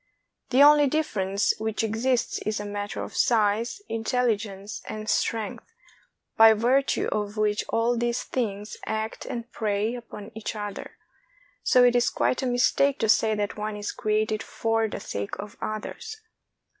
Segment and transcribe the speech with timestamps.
[0.49, 5.75] The only difference which exists is a matter of size, intelligence, and strength,
[6.35, 10.97] by virtue of which all these things act and prey upon each other;
[11.61, 15.37] so it is quite a mistake to say that one is created for the sake
[15.37, 16.19] of the others.